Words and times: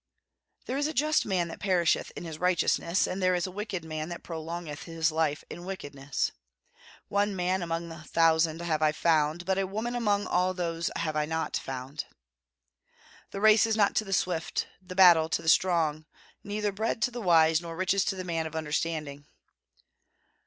There 0.65 0.79
is 0.79 0.87
a 0.87 0.95
just 0.95 1.27
man 1.27 1.47
that 1.49 1.59
perisheth 1.59 2.11
in 2.15 2.23
his 2.23 2.39
righteousness, 2.39 3.05
and 3.05 3.21
there 3.21 3.35
is 3.35 3.45
a 3.45 3.51
wicked 3.51 3.85
man 3.85 4.09
that 4.09 4.23
prolongeth 4.23 4.85
his 4.85 5.11
life 5.11 5.43
in 5.47 5.63
wickedness.... 5.63 6.31
One 7.07 7.35
man 7.35 7.61
among 7.61 7.91
a 7.91 8.03
thousand 8.05 8.63
have 8.63 8.81
I 8.81 8.93
found, 8.93 9.45
but 9.45 9.59
a 9.59 9.67
woman 9.67 9.93
among 9.93 10.25
all 10.25 10.55
those 10.55 10.89
have 10.95 11.15
I 11.15 11.27
not 11.27 11.55
found.... 11.55 12.05
The 13.29 13.41
race 13.41 13.67
is 13.67 13.77
not 13.77 13.95
to 13.97 14.03
the 14.03 14.11
swift, 14.11 14.67
the 14.81 14.95
battle 14.95 15.29
to 15.29 15.41
the 15.43 15.47
strong; 15.47 16.07
neither 16.43 16.71
bread 16.71 17.03
to 17.03 17.11
the 17.11 17.21
wise, 17.21 17.61
nor 17.61 17.75
riches 17.75 18.03
to 18.05 18.15
the 18.15 18.23
man 18.23 18.47
of 18.47 18.55
understanding.... 18.55 19.27